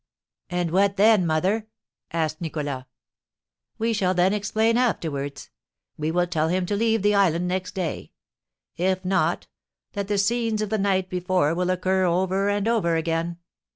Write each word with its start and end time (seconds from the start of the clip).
"And 0.49 0.71
what 0.71 0.97
then, 0.97 1.27
mother?" 1.27 1.67
asked 2.11 2.41
Nicholas. 2.41 2.85
"We 3.77 3.93
shall 3.93 4.15
then 4.15 4.33
explain 4.33 4.75
afterwards. 4.75 5.51
We 5.95 6.09
will 6.09 6.25
tell 6.25 6.47
him 6.47 6.65
to 6.65 6.75
leave 6.75 7.03
the 7.03 7.13
island 7.13 7.47
next 7.47 7.75
day; 7.75 8.11
if 8.75 9.05
not, 9.05 9.45
that 9.93 10.07
the 10.07 10.17
scenes 10.17 10.63
of 10.63 10.71
the 10.71 10.79
night 10.79 11.07
before 11.07 11.53
will 11.53 11.69
occur 11.69 12.05
over 12.05 12.49
and 12.49 12.67
over 12.67 12.95
again. 12.95 13.37